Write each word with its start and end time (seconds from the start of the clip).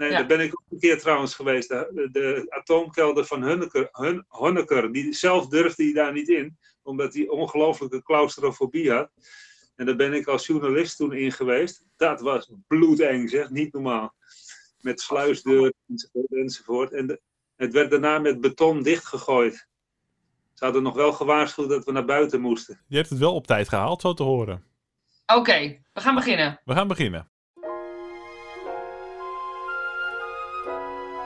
Nee, 0.00 0.10
daar 0.10 0.26
ben 0.26 0.40
ik 0.40 0.52
ook 0.52 0.64
een 0.70 0.78
keer 0.78 1.00
trouwens 1.00 1.34
geweest. 1.34 1.68
De, 1.68 2.08
de 2.12 2.46
atoomkelder 2.48 3.24
van 3.24 3.42
Honecker, 3.42 3.88
Hun, 3.92 4.24
Honecker, 4.28 4.92
die 4.92 5.12
zelf 5.12 5.48
durfde 5.48 5.84
hij 5.84 5.92
daar 5.92 6.12
niet 6.12 6.28
in, 6.28 6.58
omdat 6.82 7.14
hij 7.14 7.28
ongelooflijke 7.28 8.02
claustrofobie 8.02 8.92
had. 8.92 9.10
En 9.76 9.86
daar 9.86 9.96
ben 9.96 10.12
ik 10.12 10.26
als 10.26 10.46
journalist 10.46 10.96
toen 10.96 11.12
in 11.12 11.32
geweest. 11.32 11.84
Dat 11.96 12.20
was 12.20 12.52
bloedeng, 12.66 13.30
zeg, 13.30 13.50
niet 13.50 13.72
normaal. 13.72 14.14
Met 14.80 15.00
sluisdeuren 15.00 15.74
enzovoort. 15.88 16.32
enzovoort. 16.32 16.92
En 16.92 17.06
de, 17.06 17.20
het 17.56 17.72
werd 17.72 17.90
daarna 17.90 18.18
met 18.18 18.40
beton 18.40 18.82
dichtgegooid. 18.82 19.68
Ze 20.54 20.64
hadden 20.64 20.82
nog 20.82 20.94
wel 20.94 21.12
gewaarschuwd 21.12 21.68
dat 21.68 21.84
we 21.84 21.92
naar 21.92 22.04
buiten 22.04 22.40
moesten. 22.40 22.80
Je 22.86 22.96
hebt 22.96 23.10
het 23.10 23.18
wel 23.18 23.34
op 23.34 23.46
tijd 23.46 23.68
gehaald, 23.68 24.00
zo 24.00 24.14
te 24.14 24.22
horen. 24.22 24.64
Oké, 25.34 25.82
we 25.92 26.00
gaan 26.00 26.14
beginnen. 26.14 26.60
We 26.64 26.74
gaan 26.74 26.88
beginnen. 26.88 27.30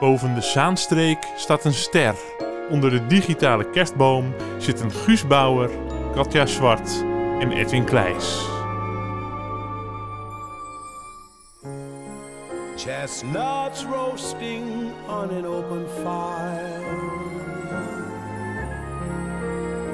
Boven 0.05 0.35
de 0.35 0.41
Zaanstreek 0.41 1.27
staat 1.35 1.65
een 1.65 1.73
ster. 1.73 2.15
Onder 2.69 2.89
de 2.89 3.07
digitale 3.07 3.69
kerstboom 3.69 4.33
zitten 4.57 4.91
Guus 4.91 5.27
Bauer, 5.27 5.69
Katja 6.13 6.45
Zwart 6.45 7.03
en 7.39 7.51
Edwin 7.51 7.85
Kleijs. 7.85 8.45
Chestnuts 12.75 13.85
roasting 13.85 14.63
on 15.07 15.29
an 15.29 15.45
open 15.45 15.85
fire. 15.89 16.83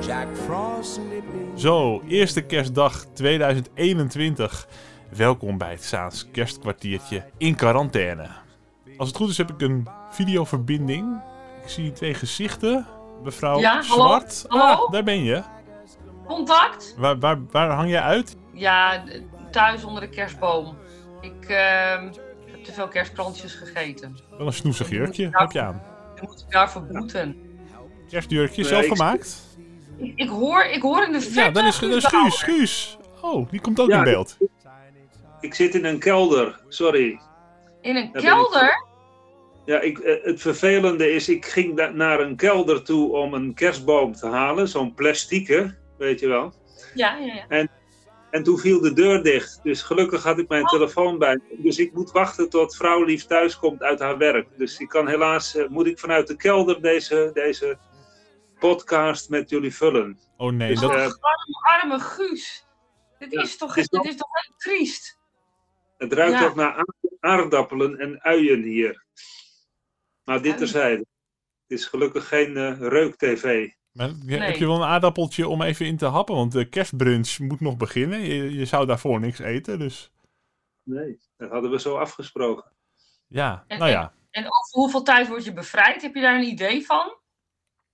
Jack 0.06 0.28
Frost 0.46 1.00
nipping. 1.10 1.60
Zo, 1.60 2.02
eerste 2.08 2.42
kerstdag 2.42 3.06
2021. 3.14 4.68
Welkom 5.10 5.58
bij 5.58 5.72
het 5.72 5.84
Zaans 5.84 6.28
kerstkwartiertje 6.32 7.24
in 7.38 7.56
quarantaine. 7.56 8.28
Als 8.98 9.08
het 9.08 9.18
goed 9.18 9.30
is 9.30 9.38
heb 9.38 9.52
ik 9.52 9.62
een 9.62 9.88
videoverbinding. 10.12 11.22
Ik 11.64 11.70
zie 11.70 11.92
twee 11.92 12.14
gezichten. 12.14 12.88
Mevrouw 13.24 13.60
Ja, 13.60 13.82
hallo? 13.88 14.06
Zwart. 14.06 14.46
Hallo? 14.48 14.86
Ah, 14.86 14.92
daar 14.92 15.04
ben 15.04 15.24
je. 15.24 15.42
Contact? 16.28 16.96
Waar, 16.98 17.20
waar, 17.20 17.38
waar 17.52 17.70
hang 17.70 17.90
jij 17.90 18.02
uit? 18.02 18.36
Ja, 18.54 19.04
thuis 19.52 19.84
onder 19.84 20.02
de 20.02 20.10
kerstboom. 20.10 20.78
Ik 21.22 21.46
ehm, 21.50 22.10
heb 22.52 22.64
te 22.64 22.74
veel 22.74 22.88
kerstkrantjes 22.88 23.54
gegeten. 23.54 24.18
Wel 24.38 24.48
een 24.48 24.54
snoezig 24.54 24.90
jurkje 24.90 25.30
heb 25.32 25.52
je 25.52 25.62
aan. 25.62 25.82
Dan 26.16 26.26
moet 26.26 26.46
ik 26.48 26.54
daarvoor 26.54 26.84
boeten. 26.84 27.50
Kerstjurkje, 28.10 28.64
zelf 28.64 28.84
ik- 28.84 28.92
gemaakt? 28.92 29.50
Ik, 29.98 30.14
ik, 30.16 30.30
hoor, 30.30 30.64
ik 30.64 30.82
hoor 30.82 31.04
in 31.04 31.12
de 31.12 31.22
verte... 31.22 31.40
Ja, 31.40 31.52
dan 31.52 31.66
is, 31.66 31.80
dan 31.80 32.26
is 32.26 32.42
Guus. 32.42 32.98
Oh, 33.22 33.50
die 33.52 33.62
komt 33.62 33.80
ook 33.80 33.90
Ja, 33.90 33.98
in 33.98 34.04
beeld. 34.04 34.38
Ik 35.40 35.54
zit 35.54 35.76
in 35.76 35.86
een 35.86 36.00
kelder, 36.00 36.60
sorry. 36.68 37.20
In 37.82 37.96
een 37.96 38.12
kelder? 38.12 38.86
Ja, 39.66 39.80
ik, 39.80 40.00
eh, 40.00 40.24
het 40.24 40.42
vervelende 40.42 41.12
is, 41.12 41.30
ik 41.30 41.46
ging 41.46 41.92
naar 41.94 42.20
een 42.20 42.36
kelder 42.36 42.84
toe 42.84 43.12
om 43.12 43.34
een 43.34 43.54
kerstboom 43.54 44.14
te 44.14 44.28
halen. 44.28 44.68
Zo'n 44.68 44.94
plastieke, 44.94 45.78
weet 45.98 46.20
je 46.20 46.28
wel. 46.28 46.54
Ja, 46.94 47.18
ja, 47.18 47.46
ja. 47.50 47.68
En 48.32 48.44
toen 48.44 48.58
viel 48.60 48.80
de 48.82 48.94
deur 48.94 49.24
dicht. 49.24 49.60
Dus 49.64 49.82
gelukkig 49.82 50.24
had 50.24 50.38
ik 50.40 50.48
mijn 50.48 50.66
telefoon 50.66 51.18
bij. 51.18 51.36
me. 51.36 51.56
Dus 51.62 51.78
ik 51.80 51.94
moet 51.94 52.12
wachten 52.12 52.50
tot 52.50 52.76
vrouw 52.76 53.04
lief 53.04 53.26
thuis 53.26 53.58
komt 53.58 53.82
uit 53.82 54.00
haar 54.00 54.18
werk. 54.18 54.48
Dus 54.58 54.80
ik 54.80 54.90
kan 54.90 55.08
helaas, 55.08 55.56
eh, 55.56 55.68
moet 55.68 55.86
ik 55.88 56.00
vanuit 56.00 56.28
de 56.28 56.36
kelder 56.36 56.82
deze, 56.82 57.30
deze 57.34 57.78
podcast 58.60 59.30
met 59.30 59.50
jullie 59.50 59.76
vullen. 59.76 60.20
Oh 60.38 60.52
nee, 60.52 60.70
Dus, 60.70 60.80
dat, 60.80 60.92
eh, 60.92 60.98
Arme, 60.98 61.80
arme 61.82 62.00
Guus. 62.00 62.66
Dit 63.20 63.32
Ja, 63.32 63.42
is 63.42 63.58
toch, 63.58 63.76
het 63.76 63.84
is 63.84 63.90
dit 63.90 64.06
is 64.06 64.16
toch 64.18 64.30
heel 64.32 64.56
triest? 64.58 65.20
Het 65.98 66.14
ruikt 66.14 66.40
Ja. 66.40 66.46
ook 66.46 66.56
naar 66.56 66.74
aard- 66.74 66.96
aardappelen 67.20 67.98
en 67.98 68.22
uien 68.24 68.62
hier. 68.64 69.04
Maar 70.24 70.38
dit 70.38 70.46
Uien. 70.46 70.58
terzijde. 70.58 71.06
Het 71.68 71.80
is 71.80 71.86
gelukkig 71.86 72.28
geen 72.28 72.58
eh 72.58 72.80
reuk-tv. 72.80 73.70
maar, 73.92 74.08
heb 74.08 74.18
Nee. 74.40 74.60
je 74.60 74.66
wel 74.66 74.76
een 74.76 74.88
aardappeltje 74.88 75.48
om 75.48 75.62
even 75.62 75.86
in 75.86 75.98
te 75.98 76.06
happen? 76.06 76.36
Want 76.36 76.52
de 76.52 76.70
kerstbrunch 76.70 77.40
moet 77.40 77.60
nog 77.60 77.78
beginnen. 77.78 78.20
Je, 78.22 78.54
je 78.54 78.66
zou 78.66 78.86
daarvoor 78.86 79.20
niks 79.20 79.40
eten, 79.40 79.80
dus 79.80 80.12
Nee, 80.84 81.20
dat 81.38 81.50
hadden 81.50 81.72
we 81.72 81.80
zo 81.80 81.98
afgesproken. 81.98 82.72
ja. 83.28 83.64
En- 83.68 83.80
Nou 83.80 83.92
ja, 83.92 84.14
En 84.32 84.42
over 84.44 84.70
hoeveel 84.72 85.04
tijd 85.04 85.28
word 85.28 85.44
je 85.44 85.54
bevrijd? 85.54 86.02
Heb 86.02 86.16
je 86.16 86.22
daar 86.22 86.36
een 86.36 86.48
idee 86.48 86.86
van? 86.86 87.18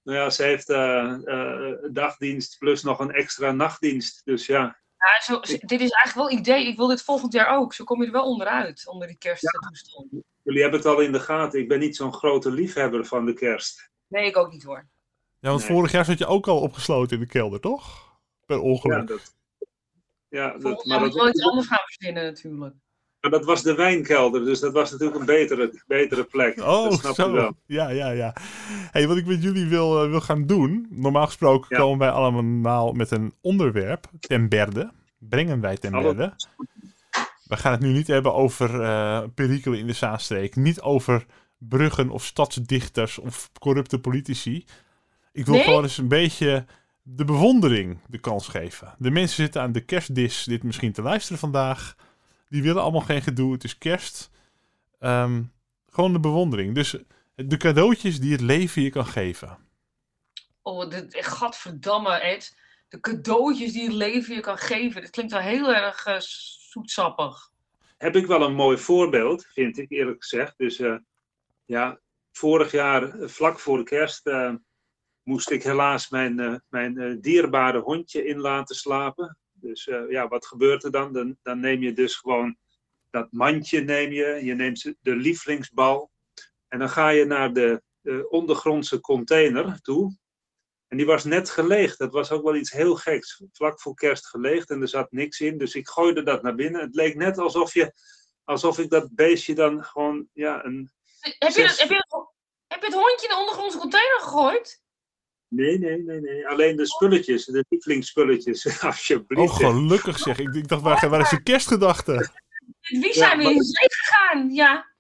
Nou 0.04 0.18
ja, 0.20 0.30
ze 0.30 0.44
heeft 0.44 0.70
eh, 0.70 1.14
eh, 1.28 1.74
dagdienst 1.92 2.58
plus 2.58 2.84
nog 2.84 3.00
een 3.00 3.12
extra 3.12 3.52
nachtdienst. 3.52 4.22
Dus 4.26 4.46
ja, 4.46 4.80
Ja, 4.98 5.22
zo, 5.24 5.40
dit 5.60 5.72
is 5.82 5.90
eigenlijk 5.92 6.14
wel 6.14 6.32
idee. 6.32 6.68
Ik 6.68 6.78
wil 6.78 6.88
dit 6.88 7.02
volgend 7.04 7.34
jaar 7.34 7.58
ook. 7.58 7.74
Zo 7.74 7.84
kom 7.84 8.00
je 8.02 8.06
er 8.06 8.12
wel 8.14 8.26
onderuit, 8.32 8.88
onder 8.88 9.08
die 9.08 9.18
kersttoestand. 9.18 10.08
Jullie 10.48 10.62
hebben 10.62 10.80
het 10.80 10.90
al 10.90 11.00
in 11.00 11.12
de 11.12 11.20
gaten. 11.20 11.60
Ik 11.60 11.68
ben 11.68 11.80
niet 11.80 11.96
zo'n 11.96 12.14
grote 12.14 12.52
liefhebber 12.52 13.06
van 13.06 13.26
de 13.26 13.34
kerst. 13.34 13.90
Nee, 14.08 14.26
ik 14.26 14.38
ook 14.38 14.52
niet 14.52 14.64
hoor. 14.64 14.88
ja 15.40 15.50
want 15.50 15.60
Nee. 15.62 15.70
vorig 15.70 15.92
jaar 15.92 16.06
zat 16.06 16.18
je 16.18 16.26
ook 16.26 16.48
al 16.48 16.60
opgesloten 16.60 17.18
in 17.18 17.24
de 17.24 17.30
kelder, 17.30 17.60
toch? 17.60 18.06
Per 18.46 18.56
Ja, 18.56 18.62
ongeluk. 18.62 19.08
dat, 19.08 19.36
ja, 20.30 20.58
dat, 20.58 20.86
maar, 20.86 21.06
je 21.06 21.14
wel 21.14 21.28
iets 21.28 21.40
dat, 21.42 21.50
anders 21.50 21.68
gaan 21.68 21.84
verzinnen 21.86 22.24
natuurlijk. 22.24 22.74
maar 23.22 23.32
dat 23.32 23.46
was 23.46 23.64
de 23.64 23.76
wijnkelder, 23.76 24.46
dus 24.46 24.60
dat 24.60 24.74
was 24.74 24.92
natuurlijk 24.92 25.20
een 25.20 25.26
betere, 25.26 25.84
betere 25.88 26.24
plek. 26.24 26.60
Oh, 26.60 26.84
dat 26.84 26.94
snap 27.00 27.16
je 27.16 27.22
zo. 27.22 27.32
wel. 27.32 27.56
Ja, 27.66 27.90
ja, 27.90 28.10
ja. 28.10 28.36
Hey, 28.92 29.08
wat 29.08 29.18
ik 29.18 29.26
met 29.26 29.44
jullie 29.44 29.66
wil, 29.66 30.04
eh, 30.04 30.10
wil 30.10 30.22
gaan 30.22 30.46
doen. 30.46 30.88
Normaal 30.90 31.26
gesproken 31.26 31.68
Ja. 31.70 31.78
komen 31.82 32.00
wij 32.00 32.10
allemaal 32.10 32.92
met 32.94 33.12
een 33.12 33.34
onderwerp 33.42 34.06
ten 34.20 34.50
berde. 34.50 34.92
Brengen 35.20 35.62
wij 35.62 35.78
ten 35.78 35.92
berde. 35.92 36.34
We 37.48 37.58
gaan 37.58 37.72
het 37.72 37.82
nu 37.82 37.92
niet 37.92 38.08
hebben 38.08 38.34
over 38.34 38.82
eh, 38.82 39.24
perikelen 39.36 39.80
in 39.80 39.88
de 39.88 39.94
Zaanstreek. 39.94 40.56
Niet 40.56 40.82
over 40.82 41.26
bruggen 41.58 42.10
of 42.10 42.26
stadsdichters 42.26 43.18
of 43.18 43.50
corrupte 43.60 44.00
politici. 44.00 44.66
Ik 45.32 45.46
wil 45.46 45.56
Nee? 45.56 45.64
gewoon 45.64 45.84
eens 45.84 45.98
een 45.98 46.08
beetje 46.08 46.66
de 47.02 47.26
bewondering 47.26 48.00
de 48.08 48.20
kans 48.20 48.48
geven. 48.48 48.94
De 48.98 49.12
mensen 49.12 49.36
zitten 49.36 49.62
aan 49.62 49.72
de 49.72 49.86
kerstdis 49.86 50.44
dit 50.44 50.64
misschien 50.64 50.92
te 50.92 51.02
luisteren 51.02 51.40
vandaag. 51.40 51.96
Die 52.50 52.64
willen 52.64 52.82
allemaal 52.82 53.02
geen 53.02 53.22
gedoe. 53.22 53.54
Het 53.54 53.64
is 53.64 53.78
kerst. 53.78 54.30
Ehm, 55.00 55.44
gewoon 55.90 56.14
de 56.14 56.20
bewondering. 56.20 56.76
Dus 56.76 56.96
de 57.36 57.58
cadeautjes 57.58 58.20
die 58.20 58.32
het 58.32 58.42
leven 58.42 58.82
je 58.82 58.90
kan 58.90 59.06
geven. 59.06 59.58
Oh, 60.62 60.90
dit, 60.90 61.18
gadverdamme, 61.20 62.10
Ed. 62.12 62.58
De 62.90 63.00
cadeautjes 63.00 63.74
die 63.74 63.84
het 63.84 63.94
leven 63.94 64.36
je 64.36 64.42
kan 64.42 64.58
geven. 64.58 65.02
Dit 65.02 65.10
klinkt 65.10 65.32
wel 65.32 65.42
heel 65.42 65.76
erg 65.76 66.06
eh, 66.06 66.20
Heb 67.98 68.16
ik 68.16 68.26
wel 68.26 68.42
een 68.42 68.56
mooi 68.56 68.78
voorbeeld, 68.78 69.46
vind 69.46 69.78
ik 69.78 69.92
eerlijk 69.92 70.22
gezegd. 70.22 70.54
Dus 70.58 70.80
eh, 70.80 70.96
ja, 71.66 72.00
vorig 72.32 72.72
jaar, 72.72 73.20
eh, 73.20 73.28
vlak 73.28 73.60
voor 73.60 73.78
de 73.78 73.84
kerst, 73.84 74.28
eh, 74.28 74.54
moest 75.24 75.50
ik 75.50 75.64
helaas 75.64 76.10
mijn, 76.10 76.64
mijn 76.70 77.22
dierbare 77.22 77.80
hondje 77.80 78.26
in 78.26 78.40
laten 78.40 78.76
slapen. 78.76 79.38
Dus 79.54 79.90
ja, 80.10 80.28
wat 80.28 80.46
gebeurt 80.46 80.84
er 80.84 80.92
dan? 80.92 81.14
dan? 81.14 81.38
Dan 81.42 81.60
neem 81.60 81.82
je 81.82 81.94
dus 81.94 82.16
gewoon 82.16 82.58
dat 83.10 83.32
mandje, 83.32 83.82
neem 83.82 84.12
je, 84.12 84.40
je 84.44 84.54
neemt 84.54 84.94
de 85.02 85.16
lievelingsbal. 85.16 86.12
En 86.68 86.80
dan 86.80 86.90
ga 86.90 87.10
je 87.10 87.26
naar 87.26 87.54
de 87.54 87.82
ondergrondse 88.30 89.00
container 89.00 89.82
toe. 89.82 90.18
En 90.88 90.98
die 90.98 91.06
was 91.06 91.24
net 91.24 91.50
geleegd. 91.50 91.98
Dat 91.98 92.14
was 92.14 92.32
ook 92.32 92.44
wel 92.44 92.56
iets 92.56 92.72
heel 92.72 92.96
geks. 92.96 93.42
Vlak 93.52 93.82
voor 93.82 93.94
kerst 93.94 94.28
geleegd 94.28 94.70
en 94.70 94.82
er 94.82 94.88
zat 94.88 95.12
niks 95.12 95.40
in. 95.40 95.58
Dus 95.58 95.76
ik 95.76 95.88
gooide 95.88 96.24
dat 96.24 96.42
naar 96.42 96.56
binnen. 96.56 96.82
Het 96.82 96.96
leek 96.96 97.16
net 97.16 97.38
alsof, 97.38 97.74
je, 97.74 97.94
alsof 98.44 98.80
ik 98.80 98.90
dat 98.90 99.16
beestje 99.16 99.56
dan 99.56 99.84
gewoon, 99.84 100.28
ja, 100.34 100.66
een... 100.66 100.92
Heb 101.20 101.52
je, 101.52 101.62
heb, 101.62 101.90
je 101.90 101.96
het, 101.96 102.28
heb 102.68 102.80
je 102.80 102.86
het 102.86 102.94
hondje 102.94 103.28
in 103.28 103.34
de 103.34 103.40
ondergrondse 103.40 103.78
container 103.78 104.20
gegooid? 104.20 104.82
Nee, 105.48 105.80
nee, 105.80 106.04
nee, 106.04 106.20
nee. 106.20 106.48
Alleen 106.48 106.76
de 106.76 106.86
spulletjes, 106.86 107.46
de 107.46 107.66
lievelingsspulletjes, 107.70 108.82
alsjeblieft. 108.84 109.52
Oh, 109.52 109.56
gelukkig 109.56 110.20
zeg. 110.20 110.40
Ik, 110.40 110.54
ik 110.54 110.68
dacht, 110.68 110.82
waar, 110.82 111.10
waar 111.10 111.22
is 111.22 111.30
de 111.30 111.44
kerstgedachte? 111.44 112.12
Met 112.12 112.32
wie 113.02 113.08
Ja, 113.08 113.14
zijn 113.14 113.38
we 113.38 113.44
in 113.44 113.64
zee 113.64 113.88
gegaan? 113.90 114.54
Ja. 114.54 114.96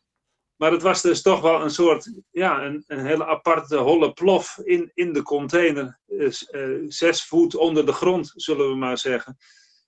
Maar 0.58 0.72
het 0.72 0.82
was 0.82 1.02
dus 1.02 1.22
toch 1.22 1.42
wel 1.42 1.62
een 1.62 1.70
soort, 1.70 2.12
ja, 2.32 2.64
een, 2.66 2.84
een 2.88 3.06
hele 3.06 3.26
aparte 3.26 3.78
holle 3.78 4.14
plof 4.14 4.58
in, 4.64 4.92
in 4.94 5.14
de 5.14 5.22
container. 5.22 6.00
Eh, 6.08 6.32
s- 6.32 6.46
eh, 6.50 6.70
zes 6.88 7.26
voet 7.26 7.56
onder 7.56 7.86
de 7.86 7.92
grond, 7.92 8.32
zullen 8.36 8.70
we 8.70 8.76
maar 8.76 8.98
zeggen. 8.98 9.38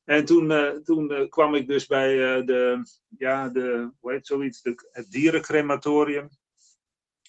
En 0.03 0.25
toen, 0.25 0.51
eh, 0.51 0.69
toen 0.69 1.11
eh, 1.11 1.29
kwam 1.29 1.55
ik 1.55 1.67
dus 1.67 1.85
bij 1.85 2.43
de, 2.45 2.81
ja, 3.17 3.49
de, 3.49 3.91
hoe 3.99 4.11
heet 4.11 4.27
zoiets, 4.27 4.61
de, 4.61 4.89
het 4.91 5.11
dierencrematorium. 5.11 6.29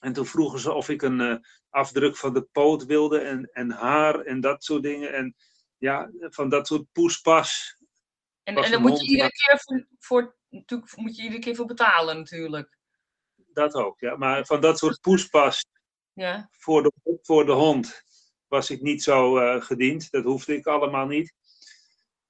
En 0.00 0.12
toen 0.12 0.26
vroegen 0.26 0.58
ze 0.58 0.72
of 0.72 0.88
ik 0.88 1.02
een 1.02 1.44
afdruk 1.70 2.16
van 2.16 2.32
de 2.34 2.42
poot 2.42 2.84
wilde 2.84 3.18
en, 3.18 3.50
en 3.52 3.70
haar 3.70 4.20
en 4.20 4.40
dat 4.40 4.64
soort 4.64 4.82
dingen. 4.82 5.12
En 5.12 5.34
ja, 5.78 6.10
van 6.20 6.48
dat 6.48 6.66
soort 6.66 6.84
poespas. 6.92 7.76
En, 8.42 8.54
en 8.56 8.70
dan 8.70 8.80
moet 8.80 9.00
je 9.00 9.06
iedere 9.10 9.30
keer 9.30 9.58
voor, 9.60 9.86
voor, 9.98 10.36
natuurlijk 10.48 10.96
moet 10.96 11.16
je 11.16 11.22
iedere 11.22 11.40
keer 11.40 11.54
voor 11.54 11.66
betalen 11.66 12.16
natuurlijk. 12.16 12.78
Dat 13.60 13.74
ook, 13.74 14.00
ja. 14.00 14.16
Maar 14.16 14.46
van 14.46 14.60
dat 14.60 14.78
soort 14.78 15.00
poespas 15.00 15.64
Ja. 16.12 16.48
voor 16.50 16.82
de, 16.82 16.92
voor 17.22 17.46
de 17.46 17.52
hond 17.52 18.02
was 18.48 18.70
ik 18.70 18.80
niet 18.80 19.02
zo 19.02 19.38
eh, 19.38 19.62
gediend. 19.62 20.10
Dat 20.10 20.24
hoefde 20.24 20.54
ik 20.54 20.66
allemaal 20.66 21.06
niet. 21.06 21.34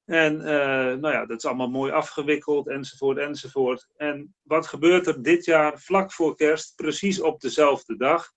En 0.05 0.41
eh, 0.41 0.97
nou 0.99 1.11
ja, 1.15 1.27
dat 1.27 1.37
is 1.37 1.45
allemaal 1.45 1.71
mooi 1.71 1.93
afgewikkeld, 1.93 2.69
enzovoort, 2.69 3.19
enzovoort. 3.19 3.87
En 3.97 4.35
wat 4.43 4.67
gebeurt 4.67 5.07
er 5.07 5.23
dit 5.23 5.45
jaar, 5.45 5.79
vlak 5.81 6.13
voor 6.13 6.37
kerst, 6.37 6.75
precies 6.77 7.21
op 7.21 7.41
dezelfde 7.41 7.97
dag? 7.97 8.33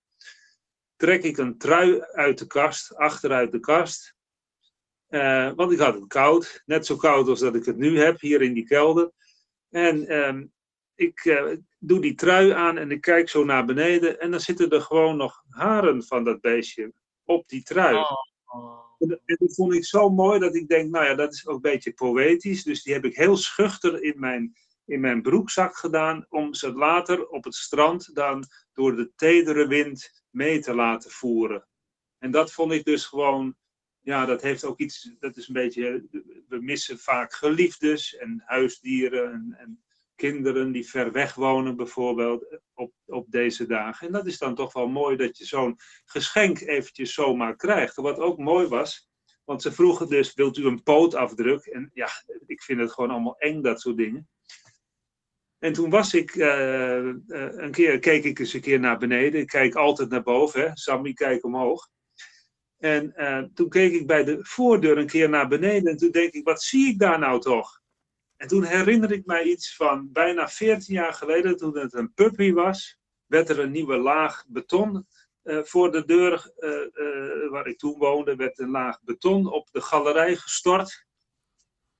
Trek 0.96 1.24
ik 1.24 1.38
een 1.38 1.58
trui 1.58 2.02
uit 2.02 2.38
de 2.38 2.48
kast, 2.48 2.96
achteruit 2.96 3.52
de 3.52 3.60
kast. 3.60 4.16
Eh, 5.08 5.52
want 5.56 5.72
ik 5.72 5.80
had 5.80 5.94
het 5.94 6.08
koud, 6.08 6.62
net 6.66 6.86
zo 6.86 6.96
koud 6.96 7.28
als 7.28 7.40
dat 7.40 7.56
ik 7.56 7.66
het 7.66 7.78
nu 7.78 8.00
heb, 8.00 8.20
hier 8.20 8.42
in 8.42 8.54
die 8.54 8.66
kelder. 8.68 9.12
En 9.70 10.08
ehm, 10.08 10.46
ik 10.96 11.26
doe 11.86 12.02
die 12.02 12.16
trui 12.16 12.52
aan 12.52 12.78
en 12.78 12.92
ik 12.92 13.02
kijk 13.02 13.30
zo 13.30 13.44
naar 13.44 13.66
beneden. 13.66 14.20
En 14.20 14.32
dan 14.32 14.40
zitten 14.40 14.70
er 14.70 14.82
gewoon 14.82 15.18
nog 15.18 15.44
haren 15.50 16.04
van 16.04 16.24
dat 16.24 16.42
beestje 16.42 16.94
op 17.24 17.48
die 17.48 17.64
trui. 17.64 17.96
Oh. 17.96 18.12
En 19.00 19.08
dat- 19.08 19.20
en 19.26 19.36
dat 19.40 19.56
vond 19.56 19.74
ik 19.74 19.86
zo 19.86 20.10
mooi 20.10 20.40
dat 20.40 20.56
ik 20.56 20.68
denk, 20.68 20.92
nou 20.92 21.06
ja, 21.06 21.16
dat 21.16 21.34
is 21.34 21.48
ook 21.48 21.56
een 21.56 21.62
beetje 21.72 21.94
poëtisch. 21.94 22.64
Dus 22.64 22.84
die 22.84 22.94
heb 22.94 23.06
ik 23.06 23.16
heel 23.16 23.38
schuchter 23.38 24.04
in 24.04 24.20
mijn, 24.20 24.56
in 24.86 25.00
mijn 25.00 25.22
broekzak 25.22 25.78
gedaan. 25.78 26.26
Om 26.30 26.54
ze 26.54 26.74
later 26.74 27.28
op 27.28 27.44
het 27.44 27.56
strand 27.56 28.16
dan 28.16 28.44
door 28.74 28.96
de 28.96 29.12
tedere 29.16 29.68
wind 29.68 30.24
mee 30.30 30.60
te 30.60 30.74
laten 30.76 31.12
voeren. 31.12 31.68
En 32.20 32.32
dat 32.32 32.52
vond 32.52 32.72
ik 32.72 32.86
dus 32.86 33.06
gewoon, 33.06 33.56
ja, 34.00 34.26
dat 34.26 34.42
heeft 34.42 34.64
ook 34.64 34.80
iets, 34.80 35.12
dat 35.20 35.38
is 35.38 35.48
een 35.48 35.54
beetje, 35.54 36.06
we 36.48 36.62
missen 36.62 37.00
vaak 37.00 37.34
geliefdes 37.34 38.16
en 38.16 38.42
huisdieren 38.46 39.32
en, 39.34 39.56
en 39.58 39.83
kinderen 40.16 40.72
die 40.72 40.90
ver 40.90 41.12
weg 41.12 41.36
wonen 41.36 41.76
bijvoorbeeld 41.76 42.60
op, 42.74 42.94
op 43.06 43.32
deze 43.32 43.68
dagen. 43.68 44.08
En 44.08 44.14
dat 44.14 44.26
is 44.26 44.38
dan 44.38 44.56
toch 44.56 44.74
wel 44.74 44.88
mooi 44.88 45.16
dat 45.16 45.38
je 45.38 45.46
zo'n 45.46 45.78
geschenk 46.06 46.60
eventjes 46.60 47.14
zomaar 47.14 47.56
krijgt. 47.56 47.96
Wat 47.96 48.20
ook 48.20 48.38
mooi 48.38 48.68
was, 48.68 49.10
want 49.44 49.62
ze 49.62 49.72
vroegen 49.72 50.10
dus, 50.10 50.34
wilt 50.34 50.58
u 50.58 50.66
een 50.66 50.84
pootafdruk? 50.84 51.66
En 51.66 51.92
ja, 51.94 52.10
ik 52.46 52.64
vind 52.64 52.80
het 52.80 52.92
gewoon 52.92 53.10
allemaal 53.10 53.38
eng, 53.38 53.62
dat 53.62 53.82
soort 53.82 53.98
dingen. 53.98 54.28
En 55.60 55.74
toen 55.74 55.90
was 55.90 56.14
ik, 56.14 56.36
eh, 56.36 57.10
eh, 57.10 57.16
een 57.28 57.72
keer, 57.72 58.00
keek 58.00 58.24
ik 58.24 58.40
eens 58.40 58.54
een 58.54 58.62
keer 58.62 58.80
naar 58.80 58.98
beneden. 58.98 59.42
Ik 59.42 59.48
kijk 59.48 59.76
altijd 59.76 60.10
naar 60.10 60.24
boven, 60.24 60.62
hè. 60.62 60.70
Sammy, 60.74 61.14
kijk 61.14 61.44
omhoog. 61.44 61.90
En 62.78 63.16
eh, 63.16 63.44
toen 63.54 63.70
keek 63.70 63.94
ik 63.94 64.08
bij 64.08 64.24
de 64.24 64.38
voordeur 64.42 64.98
een 64.98 65.08
keer 65.08 65.30
naar 65.30 65.48
beneden. 65.48 65.92
En 65.92 65.98
toen 65.98 66.12
denk 66.12 66.34
ik, 66.34 66.44
wat 66.44 66.62
zie 66.62 66.88
ik 66.88 67.00
daar 67.00 67.20
nou 67.20 67.40
toch? 67.40 67.82
En 68.44 68.50
toen 68.50 68.64
herinner 68.64 69.12
ik 69.12 69.26
mij 69.26 69.44
iets 69.44 69.76
van 69.76 70.12
bijna 70.12 70.50
14 70.50 70.96
jaar 70.96 71.14
geleden, 71.14 71.58
toen 71.58 71.78
het 71.78 71.94
een 71.94 72.14
puppy 72.14 72.54
was, 72.54 73.00
werd 73.26 73.50
er 73.50 73.60
een 73.60 73.72
nieuwe 73.72 73.98
laag 73.98 74.46
beton 74.48 75.08
eh, 75.42 75.60
voor 75.64 75.92
de 75.92 76.06
deur 76.06 76.52
eh, 76.56 76.82
eh, 76.82 77.50
waar 77.50 77.68
ik 77.68 77.78
toen 77.78 77.98
woonde, 77.98 78.36
werd 78.36 78.60
een 78.60 78.70
laag 78.70 79.02
beton 79.02 79.52
op 79.52 79.70
de 79.72 79.82
galerij 79.82 80.36
gestort. 80.36 81.06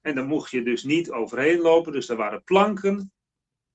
En 0.02 0.16
daar 0.16 0.26
mocht 0.26 0.52
je 0.52 0.64
dus 0.64 0.84
niet 0.84 1.12
overheen 1.12 1.60
lopen, 1.60 1.92
dus 1.92 2.10
er 2.10 2.16
waren 2.16 2.44
planken. 2.44 3.14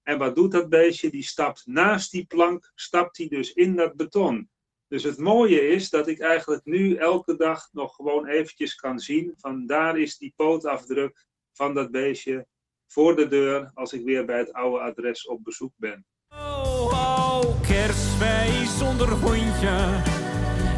En 0.03 0.19
wat 0.19 0.35
doet 0.35 0.53
dat 0.53 0.69
beestje? 0.69 1.11
Die 1.11 1.23
stapt 1.23 1.67
naast 1.67 2.11
die 2.11 2.27
plank, 2.27 2.73
stapt 2.75 3.17
hij 3.17 3.29
dus 3.29 3.53
in 3.53 3.77
dat 3.77 3.97
beton. 3.97 4.51
Dus 4.89 5.03
het 5.03 5.19
mooie 5.19 5.69
is 5.69 5.91
dat 5.91 6.09
ik 6.09 6.21
eigenlijk 6.21 6.65
nu 6.65 6.95
elke 6.95 7.37
dag 7.37 7.69
nog 7.73 7.95
gewoon 7.95 8.27
eventjes 8.27 8.75
kan 8.75 8.99
zien 8.99 9.35
van 9.37 9.67
daar 9.67 9.99
is 9.99 10.19
die 10.19 10.33
pootafdruk 10.37 11.27
van 11.53 11.75
dat 11.75 11.91
beestje 11.91 12.47
voor 12.89 13.17
de 13.17 13.29
deur 13.29 13.71
als 13.75 13.93
ik 13.93 14.05
weer 14.05 14.25
bij 14.25 14.39
het 14.39 14.53
oude 14.53 14.79
adres 14.79 15.27
op 15.27 15.45
bezoek 15.45 15.73
ben. 15.77 16.05
Oh, 16.29 16.85
oh, 16.85 17.61
kerstfeest 17.69 18.79
zonder 18.79 19.11
hondje, 19.11 20.03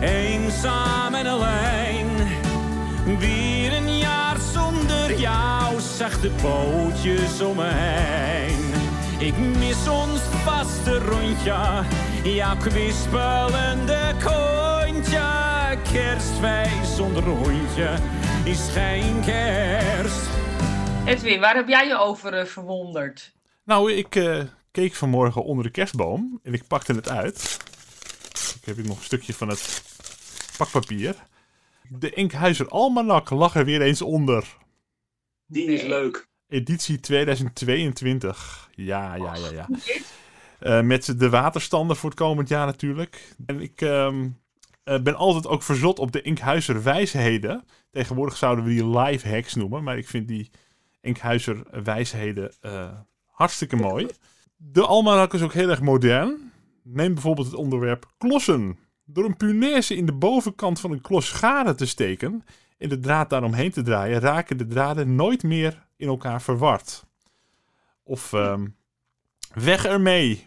eenzaam 0.00 1.14
en 1.14 1.26
alleen. 1.26 2.08
Weer 3.18 3.72
een 3.72 3.98
jaar 3.98 4.36
zonder 4.52 5.18
jou, 5.18 5.80
zachte 5.80 6.30
pootjes 6.42 7.40
om 7.40 7.56
me. 7.56 8.46
Ik 9.18 9.38
mis 9.38 9.88
ons 9.88 10.20
vaste 10.20 10.98
rondje, 10.98 11.84
jouw 12.24 12.56
kwispelende 12.56 14.14
kontje. 14.22 15.28
Kerstfeest 15.92 16.96
zonder 16.96 17.22
hondje 17.22 17.94
is 18.44 18.68
geen 18.72 19.20
kerst. 19.24 20.39
Edwin, 21.10 21.40
waar 21.40 21.54
heb 21.54 21.68
jij 21.68 21.86
je 21.86 21.98
over 21.98 22.34
eh, 22.34 22.44
verwonderd? 22.44 23.32
Nou, 23.64 23.92
ik 23.92 24.16
eh, 24.16 24.42
keek 24.70 24.94
vanmorgen 24.94 25.44
onder 25.44 25.64
de 25.64 25.70
kerstboom 25.70 26.40
en 26.42 26.52
ik 26.52 26.66
pakte 26.66 26.92
het 26.92 27.08
uit. 27.08 27.58
Ik 28.60 28.64
heb 28.64 28.76
hier 28.76 28.86
nog 28.86 28.96
een 28.96 29.04
stukje 29.04 29.34
van 29.34 29.48
het 29.48 29.82
pakpapier. 30.56 31.14
De 31.88 32.14
Enkhuizer 32.14 32.68
Almanak 32.68 33.30
lag 33.30 33.54
er 33.54 33.64
weer 33.64 33.82
eens 33.82 34.02
onder. 34.02 34.56
Die 35.46 35.64
is 35.64 35.82
leuk. 35.82 36.28
Editie 36.48 37.00
2022. 37.00 38.68
Ja, 38.74 39.14
ja, 39.14 39.34
ja, 39.36 39.50
ja. 39.50 39.68
Eh, 40.58 40.80
met 40.80 41.18
de 41.18 41.30
waterstanden 41.30 41.96
voor 41.96 42.10
het 42.10 42.18
komend 42.18 42.48
jaar 42.48 42.66
natuurlijk. 42.66 43.34
En 43.46 43.60
ik 43.60 43.80
ehm, 43.80 44.28
eh, 44.84 45.00
ben 45.02 45.14
altijd 45.14 45.46
ook 45.46 45.62
verzot 45.62 45.98
op 45.98 46.12
de 46.12 46.22
Enkhuizer 46.22 46.82
wijsheden. 46.82 47.64
Tegenwoordig 47.90 48.36
zouden 48.36 48.64
we 48.64 48.70
die 48.70 48.98
live 48.98 49.28
hacks 49.28 49.54
noemen, 49.54 49.82
maar 49.82 49.98
ik 49.98 50.08
vind 50.08 50.28
die 50.28 50.50
Enkhuizer 51.00 51.82
wijsheden 51.84 52.52
eh, 52.60 52.90
hartstikke 53.26 53.76
mooi. 53.76 54.08
De 54.56 54.86
almanak 54.86 55.34
is 55.34 55.42
ook 55.42 55.52
heel 55.52 55.68
erg 55.68 55.80
modern. 55.80 56.52
Neem 56.82 57.14
bijvoorbeeld 57.14 57.46
het 57.46 57.56
onderwerp 57.56 58.06
klossen. 58.18 58.78
Door 59.04 59.24
een 59.24 59.36
punaise 59.36 59.96
in 59.96 60.06
de 60.06 60.12
bovenkant 60.12 60.80
van 60.80 60.92
een 60.92 61.00
klos 61.00 61.26
schade 61.26 61.74
te 61.74 61.86
steken 61.86 62.44
en 62.78 62.88
de 62.88 62.98
draad 62.98 63.30
daaromheen 63.30 63.70
te 63.70 63.82
draaien, 63.82 64.20
raken 64.20 64.56
de 64.56 64.66
draden 64.66 65.14
nooit 65.14 65.42
meer 65.42 65.86
in 65.96 66.08
elkaar 66.08 66.42
verward. 66.42 67.04
Of 68.02 68.32
ehm, 68.32 68.66
weg 69.54 69.84
ermee. 69.84 70.46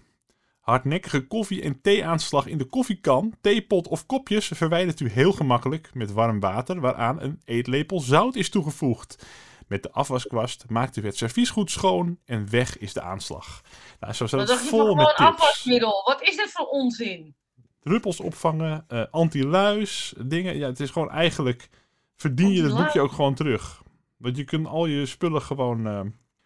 Hardnekkige 0.59 1.27
koffie- 1.27 1.61
en 1.61 1.81
theeaanslag 1.81 2.47
in 2.47 2.57
de 2.57 2.65
koffiekan, 2.65 3.33
theepot 3.41 3.87
of 3.87 4.05
kopjes 4.05 4.47
verwijdert 4.47 4.99
u 4.99 5.09
heel 5.09 5.31
gemakkelijk 5.31 5.93
met 5.93 6.11
warm 6.11 6.39
water 6.39 6.79
waaraan 6.79 7.21
een 7.21 7.41
eetlepel 7.45 7.99
zout 7.99 8.35
is 8.35 8.49
toegevoegd. 8.49 9.25
Met 9.73 9.83
de 9.83 9.91
afwaskwast 9.91 10.65
maakt 10.67 10.97
u 10.97 11.05
het 11.05 11.17
servies 11.17 11.49
goed 11.49 11.71
schoon 11.71 12.17
en 12.25 12.49
weg 12.49 12.77
is 12.77 12.93
de 12.93 13.01
aanslag. 13.01 13.61
Nou, 13.99 14.13
zo 14.13 14.27
staat 14.27 14.49
het 14.49 14.59
vol 14.59 14.79
gewoon 14.79 14.95
met 14.95 15.07
tips. 15.07 15.19
afwasmiddel. 15.19 16.01
Wat 16.05 16.21
is 16.21 16.35
dit 16.35 16.51
voor 16.51 16.65
onzin? 16.65 17.35
Druppels 17.81 18.19
opvangen, 18.19 18.85
eh, 18.87 19.03
anti-luis, 19.11 20.13
dingen. 20.17 20.57
Ja, 20.57 20.67
het 20.67 20.79
is 20.79 20.89
gewoon 20.89 21.11
eigenlijk 21.11 21.69
verdien 22.15 22.51
je 22.51 22.63
het 22.63 22.75
boekje 22.75 23.01
ook 23.01 23.11
gewoon 23.11 23.33
terug. 23.33 23.81
Want 24.17 24.37
je 24.37 24.43
kunt 24.43 24.67
al 24.67 24.85
je 24.85 25.05
spullen 25.05 25.41
gewoon, 25.41 25.87
eh, 25.87 26.01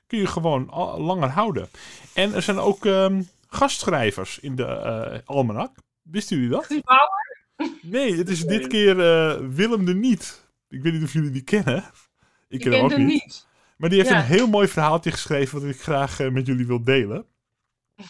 kun 0.07 0.19
je 0.19 0.27
gewoon 0.27 0.65
langer 0.97 1.29
houden. 1.29 1.69
En 2.13 2.33
er 2.33 2.41
zijn 2.41 2.57
ook 2.59 2.85
ehm, 2.85 3.21
gastschrijvers 3.47 4.39
in 4.39 4.55
de 4.55 4.65
eh 4.65 5.19
almanak. 5.25 5.75
Wisten 6.01 6.37
jullie 6.37 6.51
dat? 6.51 6.81
Nee, 7.81 8.17
het 8.17 8.29
is 8.29 8.45
dit 8.45 8.67
keer 8.67 8.99
eh, 8.99 9.47
Willem 9.49 9.85
de 9.85 9.95
Niet. 9.95 10.45
Ik 10.69 10.81
weet 10.81 10.93
niet 10.93 11.03
of 11.03 11.13
jullie 11.13 11.31
die 11.31 11.43
kennen. 11.43 11.83
Ik 12.47 12.59
Ik 12.59 12.61
ken 12.61 12.71
hem 12.71 12.83
ook 12.83 12.97
niet. 12.97 13.07
niet. 13.07 13.47
Maar 13.77 13.89
die 13.89 13.97
heeft 13.97 14.11
Ja. 14.11 14.17
een 14.19 14.25
heel 14.25 14.47
mooi 14.47 14.67
verhaaltje 14.67 15.11
geschreven 15.11 15.61
wat 15.61 15.69
ik 15.69 15.81
graag 15.81 16.19
eh, 16.19 16.29
met 16.29 16.45
jullie 16.45 16.67
wil 16.67 16.83
delen. 16.83 17.25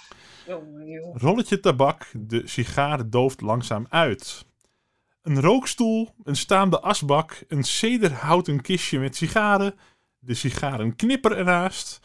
Joh. 0.48 1.16
Rolletje 1.16 1.60
tabak, 1.60 2.06
de 2.18 2.42
sigaar 2.48 3.10
dooft 3.10 3.42
langzaam 3.42 3.86
uit. 3.90 4.46
Een 5.22 5.42
rookstoel, 5.42 6.14
een 6.24 6.36
staande 6.36 6.80
asbak, 6.82 7.44
een 7.48 7.64
cederhouten 7.64 8.62
kistje 8.62 9.00
met 9.00 9.16
sigaren, 9.16 9.76
de 10.20 10.34
sigarenknipper 10.34 11.38
ernaast, 11.38 12.00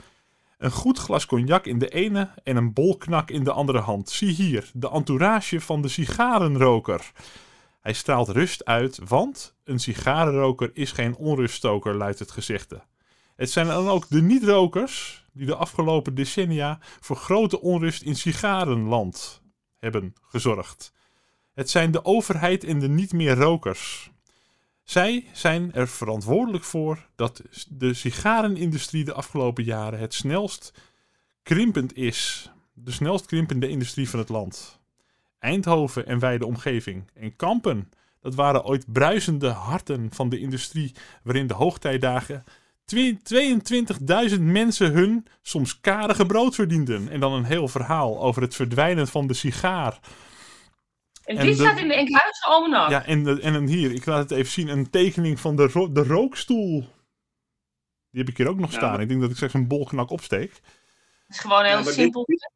een 0.58 0.70
goed 0.70 0.98
glas 0.98 1.26
cognac 1.26 1.66
in 1.66 1.78
de 1.78 1.88
ene 1.88 2.30
en 2.42 2.56
een 2.56 2.72
bolknak 2.72 3.30
in 3.30 3.44
de 3.44 3.52
andere 3.52 3.78
hand. 3.78 4.10
Zie 4.10 4.32
hier, 4.32 4.70
de 4.74 4.90
entourage 4.90 5.60
van 5.60 5.82
de 5.82 5.88
sigarenroker. 5.88 7.12
Hij 7.82 7.92
straalt 7.92 8.28
rust 8.28 8.64
uit, 8.64 8.98
want 9.04 9.54
een 9.64 9.80
sigarenroker 9.80 10.70
is 10.74 10.92
geen 10.92 11.16
onruststoker, 11.16 11.94
luidt 11.94 12.18
het 12.18 12.30
gezegde. 12.30 12.82
Het 13.36 13.50
zijn 13.50 13.66
dan 13.66 13.88
ook 13.88 14.08
de 14.08 14.22
niet-rokers 14.22 15.26
die 15.32 15.46
de 15.46 15.54
afgelopen 15.54 16.14
decennia 16.14 16.78
voor 17.00 17.16
grote 17.16 17.60
onrust 17.60 18.02
in 18.02 18.16
sigarenland 18.16 19.42
hebben 19.78 20.14
gezorgd. 20.22 20.92
Het 21.54 21.70
zijn 21.70 21.90
de 21.90 22.04
overheid 22.04 22.64
en 22.64 22.78
de 22.78 22.88
niet 22.88 23.12
meer 23.12 23.34
rokers. 23.34 24.10
Zij 24.82 25.26
zijn 25.32 25.72
er 25.72 25.88
verantwoordelijk 25.88 26.64
voor 26.64 27.08
dat 27.14 27.42
de 27.68 27.94
sigarenindustrie 27.94 29.04
de 29.04 29.12
afgelopen 29.12 29.64
jaren 29.64 29.98
het 29.98 30.14
snelst 30.14 30.72
krimpend 31.42 31.96
is. 31.96 32.50
De 32.72 32.90
snelst 32.90 33.26
krimpende 33.26 33.68
industrie 33.68 34.08
van 34.08 34.18
het 34.18 34.28
land. 34.28 34.81
Eindhoven 35.42 36.06
en 36.06 36.18
wijde 36.18 36.46
omgeving. 36.46 37.10
En 37.14 37.36
Kampen, 37.36 37.90
dat 38.20 38.34
waren 38.34 38.64
ooit 38.64 38.92
bruisende 38.92 39.48
harten 39.48 40.08
van 40.12 40.28
de 40.28 40.38
industrie, 40.38 40.94
waarin 41.22 41.46
de 41.46 41.54
hoogtijdagen 41.54 42.44
22.000 44.34 44.40
mensen 44.40 44.92
hun 44.92 45.26
soms 45.42 45.80
karige 45.80 46.26
brood 46.26 46.54
verdienden. 46.54 47.08
En 47.08 47.20
dan 47.20 47.32
een 47.32 47.44
heel 47.44 47.68
verhaal 47.68 48.22
over 48.22 48.42
het 48.42 48.54
verdwijnen 48.54 49.08
van 49.08 49.26
de 49.26 49.34
sigaar. 49.34 49.98
En, 51.24 51.36
de- 51.46 51.54
staat 51.54 51.78
in 51.78 51.88
de 51.88 51.94
Enkhuizen 51.94 52.46
Almanak. 52.48 52.90
Ja, 52.90 53.04
en, 53.04 53.24
de- 53.24 53.40
en 53.40 53.54
een 53.54 53.68
hier, 53.68 53.92
ik 53.92 54.06
laat 54.06 54.18
het 54.30 54.30
even 54.38 54.52
zien, 54.52 54.68
een 54.68 54.90
tekening 54.90 55.40
van 55.40 55.56
de, 55.56 55.66
ro- 55.66 55.92
de 55.92 56.02
rookstoel. 56.04 56.80
Die 58.10 58.20
heb 58.20 58.28
ik 58.28 58.36
hier 58.36 58.48
ook 58.48 58.58
nog 58.58 58.70
Ja, 58.70 58.76
staan. 58.76 58.90
maar- 58.90 59.00
Ik 59.00 59.08
denk 59.08 59.20
dat 59.20 59.30
ik 59.30 59.36
straks 59.36 59.54
een 59.54 59.68
bolknak 59.68 60.10
opsteek. 60.10 60.50
Het 60.52 60.60
is 61.28 61.38
gewoon 61.38 61.64
een 61.64 61.70
heel 61.82 61.84
simpel. 61.92 62.24
Dit 62.24 62.50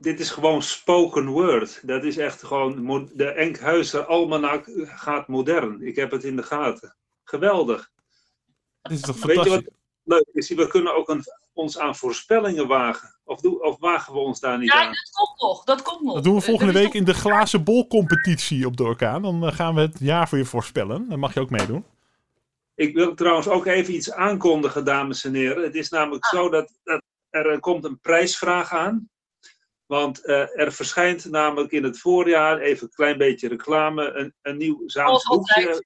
is 0.00 0.30
gewoon 0.30 0.62
spoken 0.62 1.26
word. 1.26 1.80
Dat 1.82 2.04
is 2.04 2.16
echt 2.16 2.42
gewoon. 2.42 3.10
De 3.14 3.26
Enkhuizer 3.30 4.04
Almanak 4.04 4.70
gaat 4.84 5.28
modern. 5.28 5.82
Ik 5.82 5.96
heb 5.96 6.10
het 6.10 6.24
in 6.24 6.36
de 6.36 6.42
gaten. 6.42 6.96
Geweldig. 7.24 7.90
Dit 8.82 8.92
is 8.92 9.00
toch 9.00 9.16
Weet 9.16 9.34
je 9.34 9.36
wat 9.36 9.46
fantastisch? 9.48 9.72
leuk 10.04 10.26
is? 10.32 10.48
We 10.48 10.66
kunnen 10.66 10.94
ook 10.96 11.08
een, 11.08 11.22
ons 11.52 11.78
aan 11.78 11.96
voorspellingen 11.96 12.66
wagen. 12.66 13.16
Of, 13.24 13.40
doen, 13.40 13.62
of 13.64 13.78
wagen 13.78 14.12
we 14.12 14.18
ons 14.18 14.40
daar 14.40 14.58
niet 14.58 14.72
Ja, 14.72 14.80
aan? 14.80 14.92
dat 14.92 15.10
komt 15.12 15.40
nog. 15.40 15.64
Dat 15.64 15.82
komt 15.82 16.02
nog. 16.02 16.14
Dat 16.14 16.24
doen 16.24 16.34
we 16.34 16.40
Eh, 16.40 16.46
volgende 16.46 16.72
week 16.72 16.94
in 16.94 17.04
de 17.04 17.14
glazen 17.14 17.64
bolcompetitie 17.64 18.66
op 18.66 18.76
de 18.76 18.82
orkaan. 18.84 19.22
Dan 19.22 19.46
eh, 19.46 19.52
gaan 19.52 19.74
we 19.74 19.80
het 19.80 19.96
jaar 20.00 20.28
voor 20.28 20.38
je 20.38 20.44
voorspellen. 20.44 21.08
Dan 21.08 21.18
mag 21.18 21.34
je 21.34 21.40
ook 21.40 21.50
meedoen. 21.50 21.84
Ik 22.74 22.94
wil 22.94 23.14
trouwens 23.14 23.48
ook 23.48 23.66
even 23.66 23.94
iets 23.94 24.12
aankondigen, 24.12 24.84
dames 24.84 25.24
en 25.24 25.34
heren. 25.34 25.62
Het 25.62 25.74
is 25.74 25.88
namelijk 25.88 26.26
zo 26.26 26.48
dat, 26.48 26.72
dat 26.84 27.02
er 27.30 27.50
eh, 27.50 27.60
komt 27.60 27.84
een 27.84 28.00
prijsvraag 28.00 28.72
aan. 28.72 29.08
Want 29.88 30.24
eh, 30.24 30.58
er 30.60 30.72
verschijnt 30.72 31.24
namelijk 31.24 31.72
in 31.72 31.84
het 31.84 31.98
voorjaar, 31.98 32.58
even 32.58 32.82
een 32.86 32.92
klein 32.94 33.18
beetje 33.18 33.48
reclame, 33.48 34.10
een, 34.12 34.34
een 34.42 34.56
nieuw 34.56 34.82
Zaans 34.88 35.22
Zoals 35.22 35.26
altijd. 35.26 35.66
boekje, 35.66 35.84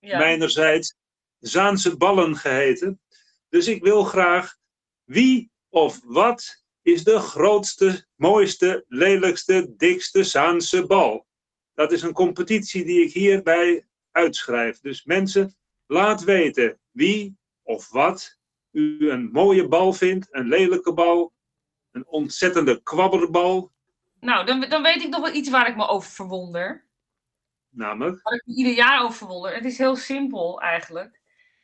Ja. 0.00 0.18
mijnerzijds, 0.18 0.94
Zaanse 1.38 1.96
ballen 1.96 2.36
geheten. 2.36 3.00
Dus 3.48 3.68
ik 3.68 3.82
wil 3.82 4.04
graag, 4.04 4.56
wie 5.04 5.50
of 5.68 6.00
wat 6.04 6.62
is 6.82 7.04
de 7.04 7.18
grootste, 7.18 8.06
mooiste, 8.16 8.84
lelijkste, 8.88 9.74
dikste 9.76 10.24
Zaanse 10.24 10.86
bal? 10.86 11.26
Dat 11.74 11.92
is 11.92 12.02
een 12.02 12.12
competitie 12.12 12.84
die 12.84 13.04
ik 13.04 13.12
hierbij 13.12 13.86
uitschrijf. 14.10 14.80
Dus 14.80 15.04
mensen, 15.04 15.56
laat 15.86 16.24
weten 16.24 16.78
wie 16.90 17.36
of 17.62 17.88
wat 17.90 18.38
u 18.70 19.10
een 19.10 19.30
mooie 19.32 19.68
bal 19.68 19.92
vindt, 19.92 20.28
een 20.30 20.48
lelijke 20.48 20.92
bal, 20.92 21.32
een 21.92 22.06
ontzettende 22.06 22.82
kwabberbal, 22.82 23.72
Nou, 24.20 24.46
dan, 24.46 24.60
dan 24.60 24.82
weet 24.82 25.02
ik 25.02 25.08
nog 25.08 25.20
wel 25.20 25.34
iets 25.34 25.50
waar 25.50 25.68
ik 25.68 25.76
me 25.76 25.86
over 25.86 26.10
verwonder. 26.10 26.86
namelijk. 27.68 28.22
Waar 28.22 28.34
ik 28.34 28.46
me 28.46 28.54
ieder 28.54 28.72
jaar 28.72 29.02
over 29.02 29.16
verwonder. 29.16 29.54
Het 29.54 29.64
is 29.64 29.78
heel 29.78 29.96
simpel 29.96 30.60
eigenlijk. 30.60 31.20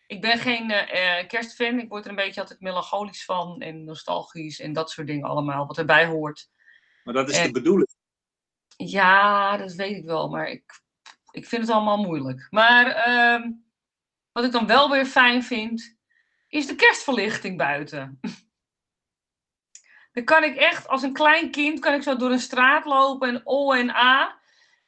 Ik 0.06 0.20
ben 0.20 0.38
geen 0.38 0.70
eh, 0.70 1.18
eh, 1.18 1.28
kerstfan. 1.28 1.78
Ik 1.78 1.88
word 1.88 2.04
er 2.04 2.10
een 2.10 2.16
beetje 2.16 2.40
altijd 2.40 2.60
melancholisch 2.60 3.24
van. 3.24 3.60
En 3.60 3.84
nostalgisch 3.84 4.60
en 4.60 4.72
dat 4.72 4.90
soort 4.90 5.06
dingen 5.06 5.28
allemaal. 5.28 5.66
Wat 5.66 5.78
erbij 5.78 6.06
hoort. 6.06 6.50
Maar 7.04 7.14
dat 7.14 7.30
is 7.30 7.42
de 7.42 7.50
bedoeling. 7.50 7.88
Ja, 8.76 9.56
dat 9.56 9.72
weet 9.72 9.96
ik 9.96 10.04
wel. 10.04 10.28
Maar 10.28 10.48
ik, 10.48 10.80
ik 11.30 11.46
vind 11.46 11.62
het 11.62 11.70
allemaal 11.70 12.02
moeilijk. 12.02 12.46
Maar 12.50 12.86
ehm, 12.86 13.50
wat 14.32 14.44
ik 14.44 14.52
dan 14.52 14.66
wel 14.66 14.90
weer 14.90 15.06
fijn 15.06 15.42
vind. 15.42 15.96
Is 16.48 16.66
de 16.66 16.74
kerstverlichting 16.74 17.56
buiten. 17.56 18.18
Dan 20.18 20.26
kan 20.26 20.44
ik 20.44 20.56
echt, 20.56 20.88
als 20.88 21.02
een 21.02 21.12
klein 21.12 21.50
kind, 21.50 21.80
kan 21.80 21.94
ik 21.94 22.02
zo 22.02 22.16
door 22.16 22.30
een 22.30 22.40
straat 22.40 22.84
lopen 22.84 23.28
en 23.28 23.40
O 23.44 23.72
en 23.72 23.90
A. 23.90 24.38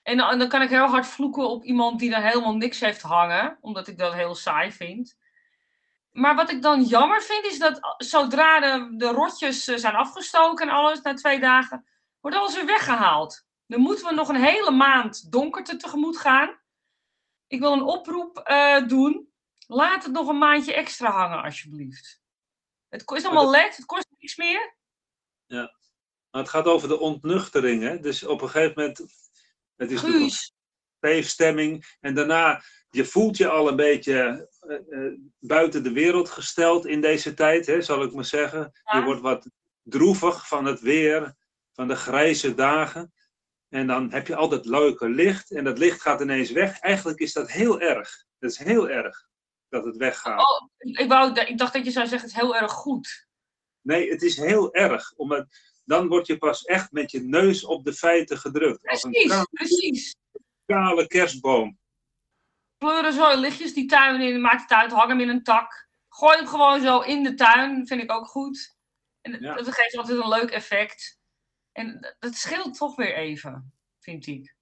En 0.02 0.16
dan, 0.16 0.38
dan 0.38 0.48
kan 0.48 0.62
ik 0.62 0.68
heel 0.68 0.86
hard 0.86 1.06
vloeken 1.06 1.48
op 1.48 1.64
iemand 1.64 1.98
die 1.98 2.10
daar 2.10 2.22
helemaal 2.22 2.56
niks 2.56 2.80
heeft 2.80 3.02
hangen. 3.02 3.58
Omdat 3.60 3.88
ik 3.88 3.98
dat 3.98 4.14
heel 4.14 4.34
saai 4.34 4.72
vind. 4.72 5.16
Maar 6.10 6.34
wat 6.34 6.50
ik 6.50 6.62
dan 6.62 6.82
jammer 6.82 7.22
vind, 7.22 7.44
is 7.44 7.58
dat 7.58 7.94
zodra 7.96 8.60
de, 8.60 8.96
de 8.96 9.06
rotjes 9.06 9.68
eh, 9.68 9.76
zijn 9.76 9.94
afgestoken 9.94 10.68
en 10.68 10.74
alles, 10.74 11.00
na 11.00 11.14
twee 11.14 11.40
dagen, 11.40 11.86
wordt 12.20 12.36
alles 12.36 12.54
weer 12.54 12.66
weggehaald. 12.66 13.46
Dan 13.66 13.80
moeten 13.80 14.06
we 14.06 14.14
nog 14.14 14.28
een 14.28 14.44
hele 14.44 14.70
maand 14.70 15.32
donkerte 15.32 15.76
tegemoet 15.76 16.18
gaan. 16.18 16.58
Ik 17.46 17.60
wil 17.60 17.72
een 17.72 17.82
oproep 17.82 18.38
eh, 18.38 18.86
doen. 18.86 19.32
Laat 19.66 20.04
het 20.04 20.12
nog 20.12 20.28
een 20.28 20.38
maandje 20.38 20.74
extra 20.74 21.10
hangen, 21.10 21.42
alsjeblieft. 21.42 22.20
Het 22.88 23.10
is 23.10 23.24
allemaal 23.24 23.50
led, 23.50 23.76
het 23.76 23.86
kost 23.86 24.06
niks 24.18 24.36
meer. 24.36 24.78
Maar 25.50 26.42
het 26.42 26.48
gaat 26.48 26.66
over 26.66 26.88
de 26.88 26.98
ontnuchtering. 26.98 27.82
Hè? 27.82 27.98
Dus 27.98 28.24
op 28.24 28.42
een 28.42 28.48
gegeven 28.48 28.72
moment. 28.76 28.98
Het 29.76 29.90
is 29.90 30.02
een 30.02 30.30
feeststemming. 31.00 31.96
En 32.00 32.14
daarna, 32.14 32.62
je 32.90 33.04
voelt 33.04 33.36
je 33.36 33.48
al 33.48 33.68
een 33.68 33.76
beetje 33.76 34.48
eh, 34.60 35.06
eh, 35.06 35.12
buiten 35.38 35.82
de 35.82 35.92
wereld 35.92 36.30
gesteld 36.30 36.86
in 36.86 37.00
deze 37.00 37.34
tijd, 37.34 37.66
hè, 37.66 37.82
zal 37.82 38.02
ik 38.02 38.12
maar 38.12 38.24
zeggen. 38.24 38.72
Ja. 38.84 38.98
Je 38.98 39.04
wordt 39.04 39.20
wat 39.20 39.50
droevig 39.82 40.48
van 40.48 40.64
het 40.64 40.80
weer, 40.80 41.34
van 41.72 41.88
de 41.88 41.96
grijze 41.96 42.54
dagen. 42.54 43.12
En 43.68 43.86
dan 43.86 44.10
heb 44.10 44.26
je 44.26 44.36
al 44.36 44.48
dat 44.48 44.66
leuke 44.66 45.08
licht. 45.08 45.50
En 45.50 45.64
dat 45.64 45.78
licht 45.78 46.00
gaat 46.00 46.20
ineens 46.20 46.50
weg. 46.50 46.80
Eigenlijk 46.80 47.18
is 47.18 47.32
dat 47.32 47.50
heel 47.50 47.80
erg. 47.80 48.24
Dat 48.38 48.50
is 48.50 48.58
heel 48.58 48.88
erg 48.88 49.28
dat 49.68 49.84
het 49.84 49.96
weggaat. 49.96 50.40
Oh, 50.40 50.68
ik, 50.78 50.98
ik 50.98 51.08
wou, 51.08 51.40
ik 51.40 51.58
dacht 51.58 51.72
dat 51.72 51.84
je 51.84 51.90
zou 51.90 52.06
zeggen, 52.06 52.28
het 52.28 52.36
is 52.36 52.42
heel 52.42 52.56
erg 52.56 52.72
goed. 52.72 53.28
Nee, 53.82 54.10
het 54.10 54.22
is 54.22 54.36
heel 54.36 54.74
erg. 54.74 55.12
Omdat 55.16 55.46
dan 55.84 56.08
word 56.08 56.26
je 56.26 56.38
pas 56.38 56.64
echt 56.64 56.92
met 56.92 57.10
je 57.10 57.20
neus 57.20 57.64
op 57.64 57.84
de 57.84 57.92
feiten 57.92 58.38
gedrukt. 58.38 58.88
Als 58.88 59.04
een 59.04 59.10
Precies, 59.10 59.30
kale, 59.30 59.48
precies. 59.52 60.16
kale 60.64 61.06
kerstboom. 61.06 61.78
Kleuren 62.78 63.12
zo 63.12 63.40
lichtjes 63.40 63.74
die 63.74 63.86
tuin 63.86 64.20
in, 64.20 64.40
maakt 64.40 64.60
het 64.62 64.72
uit, 64.72 64.92
hang 64.92 65.08
hem 65.08 65.20
in 65.20 65.28
een 65.28 65.42
tak. 65.42 65.88
Gooi 66.08 66.36
hem 66.36 66.46
gewoon 66.46 66.80
zo 66.80 67.00
in 67.00 67.22
de 67.22 67.34
tuin, 67.34 67.86
vind 67.86 68.02
ik 68.02 68.12
ook 68.12 68.26
goed. 68.26 68.76
En 69.20 69.32
dat- 69.32 69.40
Ja. 69.40 69.54
dat 69.54 69.74
geeft 69.74 69.96
altijd 69.96 70.18
een 70.18 70.28
leuk 70.28 70.50
effect. 70.50 71.18
En 71.72 72.00
dat- 72.00 72.16
dat 72.18 72.34
scheelt 72.34 72.76
toch 72.76 72.96
weer 72.96 73.14
even, 73.14 73.72
vind 73.98 74.26
ik. 74.26 74.54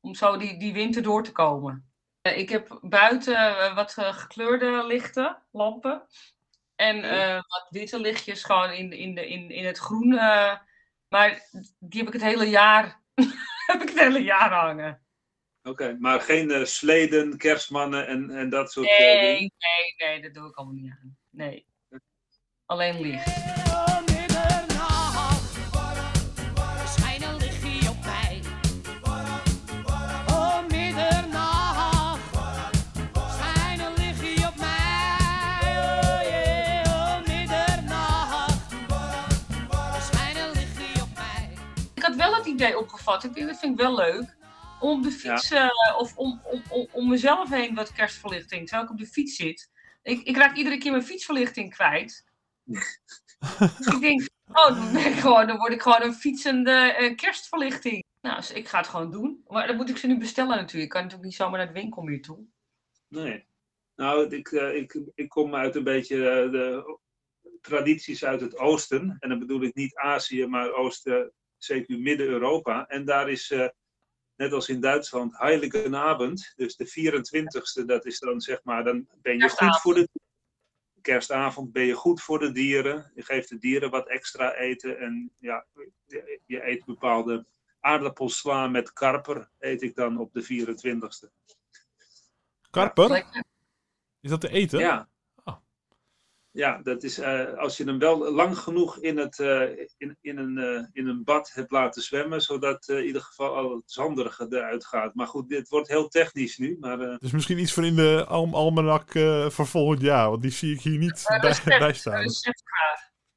Om 0.00 0.14
zo 0.14 0.36
die, 0.36 0.58
die 0.58 0.72
winter 0.72 1.02
door 1.02 1.22
te 1.22 1.32
komen. 1.32 1.90
Eh, 2.20 2.38
Ik 2.38 2.48
heb 2.48 2.78
buiten 2.82 3.34
eh, 3.36 3.74
wat 3.74 3.96
eh, 3.96 4.12
gekleurde 4.16 4.84
lichten, 4.86 5.42
lampen. 5.50 6.06
En 6.76 7.02
eh, 7.02 7.34
wat 7.34 7.66
witte 7.70 8.00
lichtjes 8.00 8.44
gewoon 8.44 8.70
in, 8.70 8.92
in, 8.92 9.14
de, 9.14 9.28
in, 9.28 9.50
in 9.50 9.64
het 9.64 9.78
groen. 9.78 10.12
eh, 10.18 10.58
maar 11.08 11.48
die 11.78 11.98
heb 11.98 12.06
ik 12.06 12.12
het 12.12 12.22
hele 12.22 12.44
jaar, 12.44 13.02
heb 13.72 13.82
ik 13.82 13.88
het 13.88 13.98
hele 13.98 14.22
jaar 14.22 14.52
hangen. 14.52 15.00
Oké, 15.62 15.96
maar 15.98 16.20
geen 16.20 16.50
eh, 16.50 16.64
sleden, 16.64 17.36
kerstmannen 17.36 18.06
en, 18.06 18.30
en 18.30 18.48
dat 18.48 18.72
soort 18.72 18.88
eh, 18.88 18.96
dingen. 18.98 19.20
Nee, 19.20 19.38
nee, 19.38 20.08
nee, 20.08 20.22
dat 20.22 20.34
doe 20.34 20.48
ik 20.48 20.56
allemaal 20.56 20.74
niet 20.74 20.90
aan. 20.90 21.16
Nee. 21.30 21.66
Alleen 22.66 23.00
licht. 23.00 23.26
Opgevat, 42.76 43.24
ik 43.24 43.34
denk, 43.34 43.46
dat 43.46 43.58
vind 43.58 43.72
ik 43.72 43.86
wel 43.86 43.94
leuk. 43.94 44.36
Om 44.80 45.02
de 45.02 45.10
fiets, 45.10 45.50
eh, 45.50 45.68
of 45.98 46.16
om, 46.16 46.40
om, 46.44 46.62
om, 46.68 46.88
om 46.92 47.08
mezelf 47.08 47.50
heen 47.50 47.74
wat 47.74 47.92
kerstverlichting, 47.92 48.66
terwijl 48.66 48.86
ik 48.86 48.92
op 48.92 48.98
de 48.98 49.06
fiets 49.06 49.36
zit. 49.36 49.70
Ik, 50.02 50.22
ik 50.22 50.36
raak 50.36 50.56
iedere 50.56 50.78
keer 50.78 50.90
mijn 50.90 51.04
fietsverlichting 51.04 51.74
kwijt. 51.74 52.24
dus 52.64 53.00
ik 53.94 54.00
denk, 54.00 54.28
oh, 54.46 54.66
dan, 54.66 54.92
ben 54.92 55.06
ik 55.06 55.18
gewoon, 55.18 55.46
dan 55.46 55.56
word 55.56 55.72
ik 55.72 55.82
gewoon 55.82 56.02
een 56.02 56.14
fietsende 56.14 56.70
eh, 56.70 57.16
kerstverlichting. 57.16 58.04
Nou, 58.20 58.36
dus 58.36 58.52
ik 58.52 58.68
ga 58.68 58.78
het 58.78 58.88
gewoon 58.88 59.10
doen. 59.10 59.44
Maar 59.48 59.66
dan 59.66 59.76
moet 59.76 59.88
ik 59.88 59.96
ze 59.96 60.06
nu 60.06 60.18
bestellen 60.18 60.56
natuurlijk. 60.56 60.84
Ik 60.84 60.88
kan 60.88 61.02
natuurlijk 61.02 61.28
niet 61.28 61.38
zomaar 61.38 61.58
naar 61.58 61.74
de 61.74 61.80
winkel 61.80 62.02
meer 62.02 62.22
toe. 62.22 62.44
Nee. 63.08 63.46
Nou, 63.96 64.36
ik, 64.36 64.48
eh, 64.48 64.76
ik, 64.76 65.00
ik 65.14 65.28
kom 65.28 65.54
uit 65.54 65.74
een 65.74 65.84
beetje 65.84 66.16
de 66.50 66.98
tradities 67.60 68.24
uit 68.24 68.40
het 68.40 68.58
oosten. 68.58 69.16
En 69.18 69.28
dan 69.28 69.38
bedoel 69.38 69.62
ik 69.62 69.74
niet 69.74 69.96
Azië, 69.96 70.46
maar 70.46 70.72
oosten, 70.72 71.32
zeker 71.58 71.98
Midden-Europa. 71.98 72.86
En 72.86 73.04
daar 73.04 73.30
is, 73.30 73.50
eh, 73.50 73.68
net 74.36 74.52
als 74.52 74.68
in 74.68 74.80
Duitsland, 74.80 75.38
Heilige 75.38 75.96
Avond. 75.96 76.52
Dus 76.56 76.76
de 76.76 76.86
24ste, 76.86 77.84
dat 77.84 78.06
is 78.06 78.18
dan 78.18 78.40
zeg 78.40 78.60
maar, 78.64 78.84
dan 78.84 79.08
ben 79.22 79.38
je 79.38 79.48
goed 79.48 79.80
voor 79.80 79.94
de 79.94 80.08
kerstavond 81.06 81.72
ben 81.72 81.84
je 81.84 81.94
goed 81.94 82.22
voor 82.22 82.38
de 82.38 82.52
dieren. 82.52 83.12
Je 83.14 83.22
geeft 83.22 83.48
de 83.48 83.58
dieren 83.58 83.90
wat 83.90 84.08
extra 84.08 84.54
eten. 84.54 84.98
En 84.98 85.32
ja, 85.38 85.66
je, 86.46 86.66
eet 86.68 86.84
bepaalde 86.84 87.46
aardappelsla 87.80 88.66
met 88.66 88.92
karper, 88.92 89.50
eet 89.58 89.82
ik 89.82 89.94
dan 89.94 90.18
op 90.18 90.32
de 90.32 90.42
24ste. 90.44 91.30
Karper? 92.70 93.24
Is 94.20 94.30
dat 94.30 94.40
te 94.40 94.48
eten? 94.48 94.78
Ja. 94.78 95.08
Ja, 96.56 96.80
dat 96.82 97.02
is 97.02 97.18
eh, 97.18 97.54
als 97.58 97.76
je 97.76 97.84
hem 97.84 97.98
wel 97.98 98.32
lang 98.32 98.58
genoeg 98.58 98.98
in, 98.98 99.16
het, 99.18 99.38
eh, 99.38 99.62
in, 99.96 100.16
in, 100.20 100.38
een, 100.38 100.58
eh, 100.58 100.84
in 100.92 101.06
een 101.08 101.24
bad 101.24 101.50
hebt 101.54 101.70
laten 101.70 102.02
zwemmen, 102.02 102.40
zodat 102.40 102.88
eh, 102.88 102.96
in 102.98 103.04
ieder 103.04 103.22
geval 103.22 103.56
al 103.56 103.70
het 103.74 103.82
zanderige 103.90 104.46
eruit 104.50 104.86
gaat. 104.86 105.14
Maar 105.14 105.26
goed, 105.26 105.48
dit 105.48 105.68
wordt 105.68 105.88
heel 105.88 106.08
technisch 106.08 106.58
nu. 106.58 106.76
Maar 106.80 107.18
Dus 107.18 107.30
misschien 107.30 107.58
iets 107.58 107.72
voor 107.72 107.84
in 107.84 107.96
de 107.96 108.24
Alm 108.28 108.54
Almanak 108.54 109.14
eh 109.14 109.48
voor 109.50 109.66
volgend 109.66 110.00
jaar. 110.00 110.30
Want 110.30 110.42
die 110.42 110.50
zie 110.50 110.74
ik 110.74 110.80
hier 110.80 110.98
niet 110.98 111.24
bij, 111.28 111.38
recept, 111.38 111.64
bij 111.78 111.88
een 111.88 111.94
staan. 111.94 112.22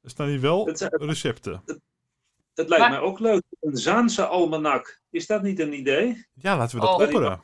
Er 0.00 0.10
staan 0.10 0.28
hier 0.28 0.40
wel 0.40 0.66
het, 0.66 0.88
recepten. 0.90 1.62
het 2.54 2.68
lijkt 2.68 2.78
Maar- 2.78 2.90
mij 2.90 3.00
ook 3.00 3.18
leuk. 3.18 3.42
Een 3.60 3.76
Zaanse 3.76 4.26
almanak. 4.26 5.00
Is 5.10 5.26
dat 5.26 5.42
niet 5.42 5.58
een 5.60 5.72
idee? 5.72 6.26
Ja, 6.34 6.56
laten 6.56 6.74
we 6.80 6.86
dat 6.86 6.94
Oh. 6.94 7.00
opperen. 7.02 7.42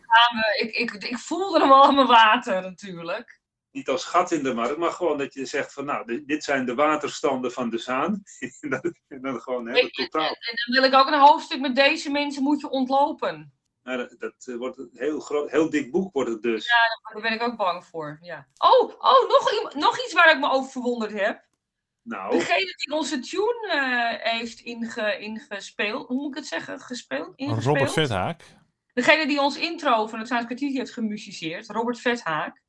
ik, 0.61 0.75
ik, 0.77 0.93
ik 1.05 1.19
voelde 1.19 1.61
hem 1.61 1.73
al 1.73 1.85
aan 1.85 1.95
mijn 1.95 2.07
water 2.07 2.63
natuurlijk. 2.63 3.41
Niet 3.77 3.89
als 3.89 4.05
gat 4.05 4.33
in 4.33 4.43
de 4.43 4.55
markt, 4.55 4.77
maar 4.77 4.93
gewoon 4.93 5.19
dat 5.19 5.35
je 5.35 5.47
zegt 5.47 5.73
van 5.73 5.85
nou, 5.85 6.25
dit, 6.25 6.45
zijn 6.45 6.65
de 6.65 6.75
waterstanden 6.75 7.53
van 7.53 7.71
de 7.71 7.79
Zaan. 7.79 8.23
en, 8.61 8.71
dan, 8.71 8.95
en 9.09 9.21
dan 9.21 9.41
gewoon 9.41 9.69
heel 9.69 9.89
totaal. 9.89 10.29
En 10.29 10.55
dan 10.65 10.81
wil 10.81 10.83
ik 10.83 10.95
ook 10.95 11.07
een 11.07 11.21
hoofdstuk 11.21 11.61
met 11.61 11.75
deze 11.75 12.11
mensen 12.11 12.43
moet 12.43 12.61
je 12.61 12.71
ontlopen. 12.71 13.53
Nou, 13.83 13.99
dat 13.99 14.15
dat, 14.19 14.47
eh, 14.47 14.57
wordt 14.57 14.79
een 14.79 14.91
heel, 14.93 15.21
groot, 15.21 15.51
heel 15.51 15.71
dik 15.71 15.91
boek 15.91 16.13
wordt 16.13 16.31
het 16.31 16.43
dus. 16.43 16.67
Daar 17.13 17.23
ben 17.23 17.33
ik 17.33 17.43
ook 17.43 17.57
bang 17.57 17.85
voor. 17.85 18.19
Ja. 18.21 18.47
Oh, 18.59 18.93
oh 18.99 19.29
nog, 19.75 19.99
iets 20.05 20.13
waar 20.13 20.31
ik 20.31 20.39
me 20.39 20.51
over 20.51 20.71
verwonderd 20.71 21.13
heb. 21.13 21.45
Nou, 22.03 22.39
Degene 22.39 22.75
die 22.77 22.95
onze 22.95 23.19
tune 23.19 23.69
eh, 23.71 24.33
heeft 24.33 24.61
inge, 24.61 25.19
ingespeeld, 25.19 26.07
hoe 26.07 26.17
moet 26.17 26.29
ik 26.29 26.35
het 26.35 26.47
zeggen? 26.47 26.81
Gespeeld? 26.81 27.33
Ingespeeld? 27.37 27.65
Robert 27.65 27.93
Vethaak. 27.93 28.43
Degene 28.93 29.27
die 29.27 29.41
ons 29.41 29.57
intro 29.57 30.07
van 30.07 30.19
het 30.19 30.29
Saans 30.29 30.45
kwartier 30.45 30.71
heeft 30.71 30.93
gemusiceerd, 30.93 31.67
Robert 31.67 32.01
Vethaak, 32.01 32.63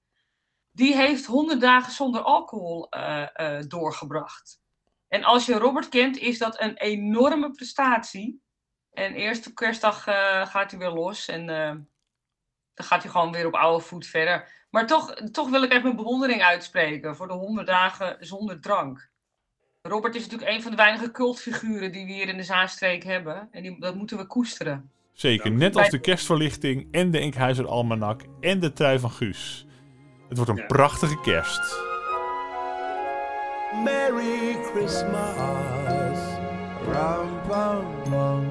die 0.78 0.96
heeft 0.96 1.26
100 1.26 1.62
dagen 1.62 1.92
zonder 1.92 2.22
alcohol 2.22 2.90
eh, 2.90 3.28
eh, 3.34 3.64
doorgebracht. 3.68 4.60
En 5.08 5.24
als 5.24 5.46
je 5.46 5.54
Robert 5.54 5.90
kent, 5.90 6.18
is 6.18 6.38
dat 6.38 6.62
een 6.62 6.78
enorme 6.78 7.52
prestatie. 7.52 8.42
En 8.92 9.14
eerste 9.14 9.54
kerstdag 9.54 10.08
eh, 10.08 10.46
gaat 10.46 10.72
hij 10.72 10.80
weer 10.80 10.90
los 10.90 11.28
en 11.28 11.50
eh, 11.50 11.76
dan 12.74 12.86
gaat 12.86 13.04
hij 13.04 13.12
gewoon 13.12 13.32
weer 13.32 13.48
op 13.48 13.54
oude 13.54 13.84
voet 13.84 14.08
verder. 14.08 14.66
Maar 14.70 14.88
toch, 14.88 15.14
toch 15.14 15.50
wil 15.50 15.64
ik 15.64 15.72
echt 15.72 15.84
mijn 15.84 15.96
bewondering 15.96 16.42
uitspreken 16.42 17.16
voor 17.16 17.28
de 17.28 17.34
100 17.34 17.68
dagen 17.68 18.18
zonder 18.20 18.62
drank. 18.62 19.10
Robert 19.82 20.16
is 20.16 20.24
natuurlijk 20.24 20.52
een 20.52 20.62
van 20.62 20.72
de 20.72 20.78
weinige 20.78 21.12
cultfiguren 21.12 21.92
die 21.92 22.06
we 22.06 22.12
hier 22.12 22.28
in 22.28 22.38
de 22.38 22.44
Zaanstreek 22.44 23.04
hebben. 23.04 23.48
En 23.52 23.64
die, 23.64 23.80
dat 23.80 23.96
moeten 23.96 24.18
we 24.18 24.28
koesteren. 24.28 24.92
Zeker, 25.14 25.52
net 25.52 25.76
als 25.76 25.90
de 25.90 26.00
kerstverlichting 26.00 26.88
en 26.92 27.12
de 27.12 27.20
Enkhuizer 27.20 27.68
Almanak 27.68 28.22
en 28.40 28.60
de 28.60 28.74
trui 28.74 29.00
van 29.00 29.12
Guus. 29.12 29.67
Het 30.28 30.38
wordt 30.38 30.52
een 30.52 30.58
Ja. 30.58 30.66
prachtige 30.66 31.20
kerst. 31.22 31.80
Merry 33.84 34.64
Christmas. 34.64 36.20
Rum, 36.86 37.42
bum, 37.48 38.10
bum, 38.10 38.50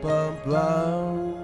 bum, 0.00 0.34
bum. 0.44 1.36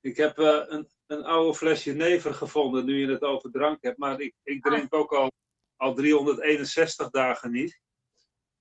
ik 0.00 0.16
heb 0.16 0.38
eh, 0.38 0.62
een, 0.66 0.88
een 1.06 1.24
oude 1.24 1.54
flesje 1.54 1.92
never 1.92 2.34
gevonden 2.34 2.84
nu 2.84 3.00
je 3.00 3.12
het 3.12 3.22
over 3.22 3.50
drank 3.50 3.82
hebt. 3.82 3.98
Maar 3.98 4.20
ik, 4.20 4.34
ik 4.42 4.62
drink 4.62 4.94
ook 4.94 5.12
al, 5.12 5.30
al 5.76 5.94
361 5.94 7.10
dagen 7.10 7.50
niet. 7.50 7.80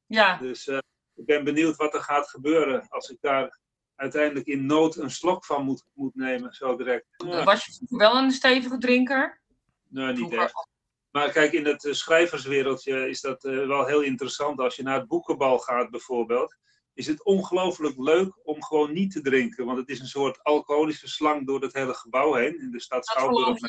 Ja, 0.06 0.38
Dus 0.38 0.68
eh, 0.68 0.78
ik 1.14 1.26
ben 1.26 1.44
benieuwd 1.44 1.76
wat 1.76 1.94
er 1.94 2.02
gaat 2.02 2.30
gebeuren 2.30 2.88
als 2.90 3.10
ik 3.10 3.18
daar 3.22 3.60
uiteindelijk 3.96 4.48
in 4.48 4.66
nood 4.66 4.96
een 4.96 5.12
slok 5.12 5.46
van 5.46 5.66
moet, 5.66 5.86
moet 5.94 6.16
nemen, 6.16 6.54
zo 6.54 6.76
direct. 6.76 7.06
Ja, 7.10 7.44
was 7.44 7.66
je 7.66 7.98
wel 7.98 8.18
een 8.18 8.32
stevige 8.32 8.78
drinker? 8.78 9.42
nee, 9.90 10.14
niet 10.14 10.34
echt. 10.34 10.72
Maar 11.12 11.32
kijk, 11.32 11.52
in 11.52 11.66
het 11.66 11.86
eh, 11.86 11.94
schrijverswereldje 11.94 13.10
is 13.10 13.22
dat 13.22 13.44
eh, 13.44 13.68
wel 13.68 13.86
heel 13.86 14.02
interessant. 14.02 14.60
Als 14.60 14.76
je 14.76 14.84
naar 14.84 15.00
het 15.00 15.08
boekenbal 15.08 15.60
gaat 15.60 15.90
bijvoorbeeld, 15.90 16.56
is 16.94 17.08
het 17.08 17.24
ongelooflijk 17.24 17.98
leuk 17.98 18.40
om 18.44 18.64
gewoon 18.64 18.94
niet 18.94 19.12
te 19.12 19.22
drinken. 19.22 19.66
Want 19.66 19.78
het 19.78 19.90
is 19.90 20.00
een 20.00 20.08
soort 20.08 20.44
alcoholische 20.44 21.08
slang 21.08 21.48
door 21.48 21.62
het 21.62 21.74
hele 21.74 21.94
gebouw 21.94 22.34
heen 22.34 22.60
in 22.60 22.72
de 22.72 22.80
stad 22.80 23.06
Schouwburg. 23.06 23.60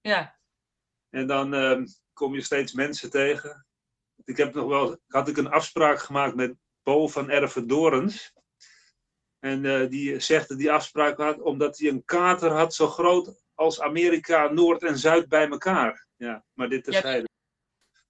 Ja, 0.00 0.38
En 1.10 1.26
dan 1.26 1.54
ehm, 1.54 1.84
kom 2.14 2.34
je 2.34 2.42
steeds 2.42 2.72
mensen 2.72 3.10
tegen. 3.10 3.66
Ik 4.24 4.36
heb 4.36 4.54
nog 4.54 4.68
wel, 4.68 4.98
had 5.06 5.28
ik 5.28 5.36
een 5.36 5.50
afspraak 5.50 5.98
gemaakt 5.98 6.34
met 6.34 6.54
Bo 6.82 7.08
van 7.08 7.30
Ervedorens. 7.30 8.32
En 9.38 9.64
eh, 9.64 9.88
die 9.90 10.20
zegt 10.20 10.48
dat 10.48 10.58
die 10.58 10.72
afspraak 10.72 11.16
had 11.16 11.40
omdat 11.40 11.78
hij 11.78 11.88
een 11.88 12.04
kater 12.04 12.50
had 12.50 12.74
zo 12.74 12.88
groot 12.88 13.42
als 13.54 13.80
Amerika, 13.80 14.52
Noord 14.52 14.82
en 14.82 14.98
Zuid 14.98 15.28
bij 15.28 15.48
elkaar. 15.48 16.06
Ja, 16.16 16.44
maar 16.52 16.68
dit 16.68 16.84
terzijde. 16.84 17.28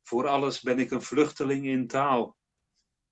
Voor 0.03 0.27
alles 0.27 0.61
ben 0.61 0.79
ik 0.79 0.91
een 0.91 1.03
vluchteling 1.03 1.67
in 1.67 1.87
taal. 1.87 2.37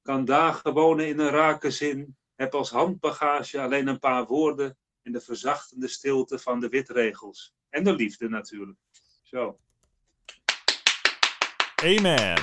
Kan 0.02 0.24
dagen 0.24 0.72
wonen 0.72 1.06
in 1.06 1.18
een 1.18 1.30
rake 1.30 1.70
zin. 1.70 2.16
Heb 2.34 2.54
als 2.54 2.70
handbagage 2.70 3.60
alleen 3.60 3.86
een 3.86 3.98
paar 3.98 4.26
woorden. 4.26 4.76
In 5.02 5.12
de 5.12 5.20
verzachtende 5.20 5.88
stilte 5.88 6.38
van 6.38 6.60
de 6.60 6.68
witregels. 6.68 7.54
En 7.68 7.84
de 7.84 7.94
liefde 7.94 8.28
natuurlijk. 8.28 8.78
Zo. 9.22 9.60
Amen. 11.84 12.38